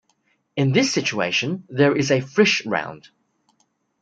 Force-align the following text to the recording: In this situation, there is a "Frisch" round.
In 0.55 0.71
this 0.71 0.91
situation, 0.91 1.63
there 1.69 1.95
is 1.95 2.09
a 2.09 2.21
"Frisch" 2.21 2.65
round. 2.65 3.09